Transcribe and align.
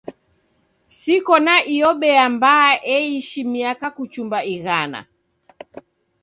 Siko 0.99 1.35
na 1.45 1.55
iyo 1.75 1.89
bea 2.01 2.25
mbaa 2.33 2.69
eishi 2.95 3.41
miaka 3.53 3.87
kuchumba 3.95 4.37
ighana. 4.53 4.99